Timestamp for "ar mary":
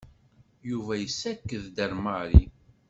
1.85-2.43